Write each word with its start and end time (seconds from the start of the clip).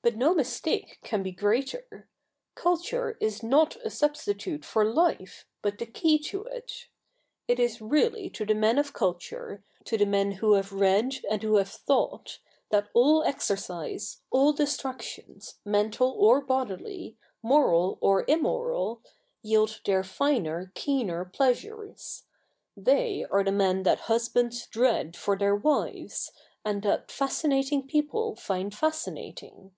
But 0.00 0.14
no 0.16 0.32
mistake 0.32 1.00
can 1.02 1.22
be 1.22 1.32
'greater. 1.32 2.08
Culture 2.54 3.18
is 3.20 3.42
not 3.42 3.76
a 3.84 3.90
substitute 3.90 4.64
for 4.64 4.82
life, 4.82 5.44
but 5.60 5.76
the 5.76 5.84
key 5.84 6.18
to 6.30 6.44
it. 6.44 6.86
It 7.46 7.56
K 7.56 7.68
2 7.68 7.84
148 7.84 7.84
THE 7.84 7.84
NEW 7.84 7.84
REPUBLIC 7.84 7.84
[bk. 7.84 7.84
hi 7.84 7.84
is 7.84 7.90
really 8.22 8.30
to 8.30 8.46
the 8.46 8.60
men 8.60 8.78
of 8.78 8.92
culture, 8.94 9.64
to 9.84 9.98
the 9.98 10.06
men 10.06 10.32
who 10.40 10.52
have 10.54 10.72
read 10.72 11.14
and 11.30 11.42
who 11.42 11.56
have 11.56 11.68
thought, 11.68 12.38
that 12.70 12.88
all 12.94 13.22
exercise, 13.24 14.22
all 14.30 14.54
distractions, 14.54 15.56
mental 15.66 16.12
or 16.12 16.40
bodily, 16.40 17.18
moral 17.42 17.98
or 18.00 18.24
immoral, 18.28 19.02
yield 19.42 19.82
their 19.84 20.04
finer, 20.04 20.72
keener 20.74 21.26
pleasures. 21.26 22.22
They 22.74 23.26
are 23.30 23.44
the 23.44 23.52
men 23.52 23.82
that 23.82 23.98
husbands 24.08 24.66
dread 24.68 25.16
for 25.16 25.36
their 25.36 25.56
wives, 25.56 26.32
and 26.64 26.80
that 26.84 27.10
fascinating 27.10 27.86
people 27.86 28.36
find 28.36 28.74
fascinating.' 28.74 29.74